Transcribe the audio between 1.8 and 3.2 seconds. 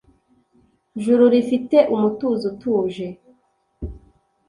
umutuzo utuje,